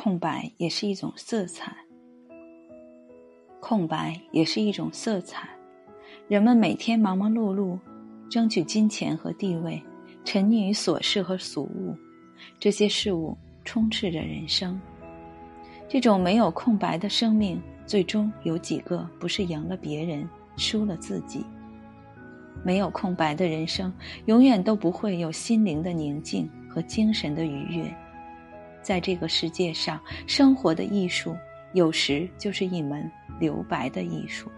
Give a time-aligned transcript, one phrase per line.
[0.00, 1.76] 空白也是一种色彩。
[3.58, 5.48] 空白也是一种色彩。
[6.28, 7.76] 人们每天忙忙碌碌，
[8.30, 9.82] 争取金钱和地位，
[10.24, 11.96] 沉溺于琐事和俗物，
[12.60, 14.80] 这些事物充斥着人生。
[15.88, 21.44] 这种没有空白的生命，最终有几个不是赢了别人，输了自己？
[22.62, 23.92] 没有空白的人生，
[24.26, 27.92] 永远都不会有心灵的宁静和精神的愉悦。
[28.82, 31.36] 在这个世界上，生活的艺术，
[31.72, 34.50] 有时就是一门留白的艺术。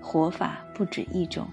[0.00, 1.46] 活法不止一种，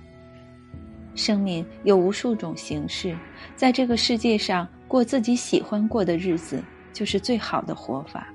[1.16, 3.18] 生命有无数种形式，
[3.56, 6.64] 在这个世界上过自己喜欢过的日子。
[6.94, 8.28] 就是最好的活法。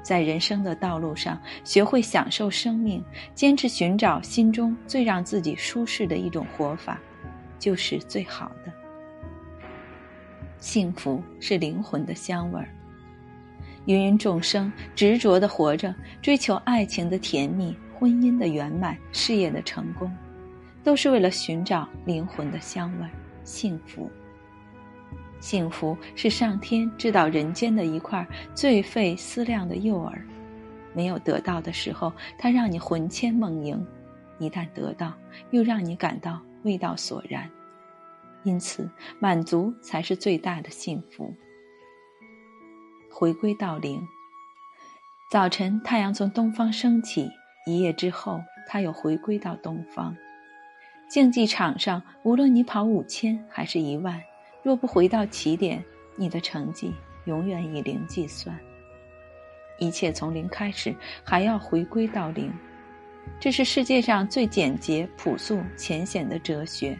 [0.00, 3.04] 在人生的道路上，学会享受生命，
[3.34, 7.00] 坚持寻找心中最让自己舒适的一种活法，
[7.58, 8.72] 就是最好的。
[10.58, 12.68] 幸福是灵魂的香味儿。
[13.86, 20.14] 芸芸众生执着的活着，追求爱情的甜蜜、婚姻的圆满、事业的成功，
[20.84, 23.10] 都是为了寻找灵魂的香味儿——
[23.44, 24.10] 幸福。
[25.40, 30.12] 幸福是上天制导人间的一块最费思量的诱饵，
[30.92, 33.78] 没有得到的时候，它让你魂牵梦萦；
[34.38, 35.14] 一旦得到，
[35.52, 37.48] 又让你感到味道索然。
[38.44, 41.34] 因此，满足才是最大的幸福。
[43.10, 44.00] 回归到零。
[45.30, 47.28] 早晨，太阳从东方升起，
[47.66, 50.16] 一夜之后，它又回归到东方。
[51.10, 54.22] 竞技场上，无论你跑五千还是一万。
[54.62, 55.84] 若不回到起点，
[56.16, 56.92] 你的成绩
[57.24, 58.58] 永远以零计算。
[59.78, 60.94] 一切从零开始，
[61.24, 62.52] 还要回归到零，
[63.38, 66.98] 这是世界上最简洁、朴素、浅显的哲学。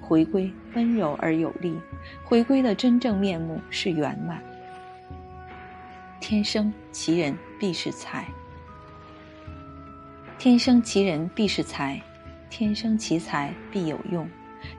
[0.00, 1.78] 回归温柔而有力，
[2.24, 4.42] 回归的真正面目是圆满。
[6.20, 8.26] 天生奇人必是才，
[10.38, 12.00] 天生奇人必是才，
[12.50, 14.28] 天生奇才必有用，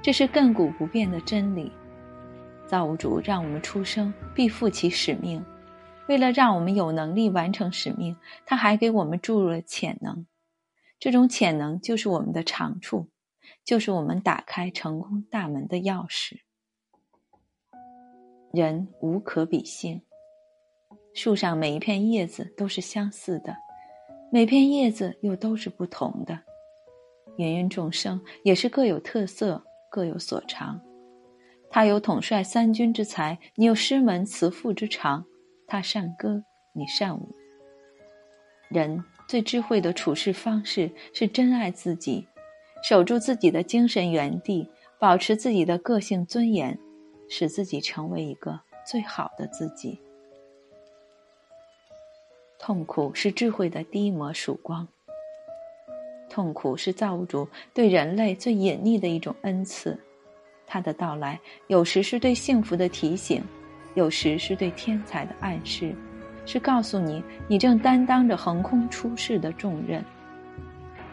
[0.02, 1.72] 这是亘古不变的真理。
[2.66, 5.44] 造物主让我们出生，必负其使命。
[6.08, 8.16] 为了让我们有能力完成使命，
[8.46, 10.26] 他还给我们注入了潜能。
[11.00, 13.08] 这种潜能就是我们的长处，
[13.64, 16.40] 就是我们打开成功大门的钥匙。
[18.52, 20.02] 人无可比性，
[21.14, 23.56] 树上每一片叶子都是相似的，
[24.32, 26.40] 每片叶子又都是不同的。
[27.38, 30.82] 芸芸众生也是各有特色，各有所长。
[31.70, 35.24] 他有统帅三军之才，你有师门慈父之长；
[35.68, 36.44] 他善歌，
[36.74, 37.36] 你善舞。
[38.70, 42.28] 人最智慧的处事方式是珍爱自己，
[42.82, 44.68] 守住自己的精神原地，
[44.98, 46.78] 保持自己的个性尊严，
[47.28, 50.00] 使自己成为一个最好的自己。
[52.58, 54.88] 痛苦是智慧的第一抹曙光，
[56.30, 59.98] 痛苦是造物主对人类最隐秘的一种恩赐。
[60.66, 63.42] 它的到来，有时是对幸福的提醒，
[63.96, 65.96] 有时是对天才的暗示，
[66.46, 70.04] 是告诉你你正担当着横空出世的重任。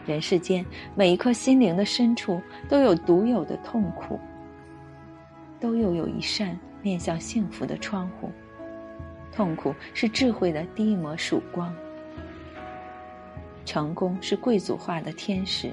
[0.07, 4.17] 人世间每一颗心灵的深处都有独有的痛苦，
[5.59, 8.31] 都又有一扇面向幸福的窗户。
[9.35, 11.75] 痛苦是智慧的第一抹曙光，
[13.65, 15.71] 成功是贵族化的天使。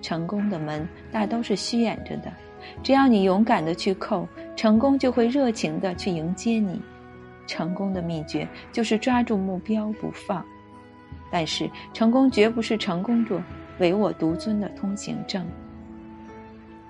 [0.00, 2.32] 成功的门大都是虚掩着的。
[2.82, 6.80] 只要你勇敢的去叩，成功就会热情的去迎接你。
[7.46, 10.44] 成功的秘诀就是抓住目标不放。
[11.32, 13.42] 但是，成功绝不是成功者
[13.78, 15.44] 唯我独尊的通行证。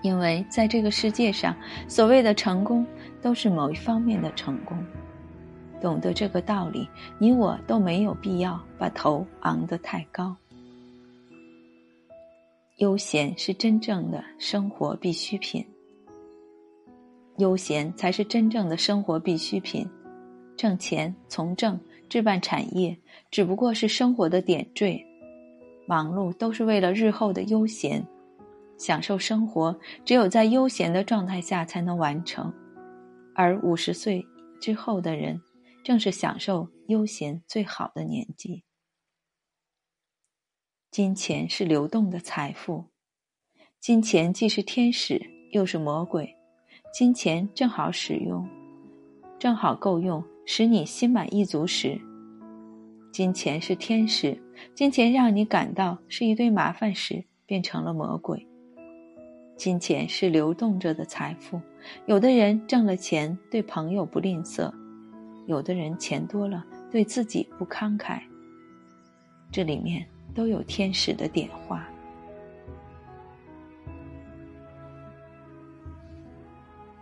[0.02, 1.54] 因为在这个世界上，
[1.86, 2.84] 所谓的成功
[3.22, 4.76] 都是某一方面的成功。
[5.80, 6.88] 懂得这个道理，
[7.18, 10.36] 你我都没有必要把头昂得太高。
[12.78, 15.64] 悠闲是真正的生活必需品。
[17.38, 19.88] 悠闲才是真正的生活必需品。
[20.56, 21.78] 挣钱、从政、
[22.12, 22.94] 置办产业，
[23.30, 25.02] 只不过是生活的点缀。
[25.88, 28.06] 忙碌都是为了日后的悠闲。
[28.76, 29.74] 享受生活，
[30.04, 32.52] 只有在悠闲的状态下才能完成。
[33.34, 34.22] 而五十岁
[34.60, 35.40] 之后的人，
[35.82, 38.62] 正是享受悠闲最好的年纪。
[40.90, 42.84] 金钱是流动的财富，
[43.80, 45.18] 金钱既是天使
[45.52, 46.36] 又是魔鬼。
[46.92, 48.46] 金钱正好使用，
[49.38, 52.00] 正好够用，使你心满意足时，
[53.12, 54.36] 金钱是天使；
[54.74, 58.46] 金钱让你感到是一堆麻烦时，变成了魔鬼。
[59.56, 61.60] 金钱是流动着的财富，
[62.06, 64.72] 有的人挣了钱对朋友不吝啬，
[65.46, 68.20] 有的人钱多了对自己不慷慨。
[69.52, 70.04] 这里面
[70.34, 71.86] 都有天使的点化。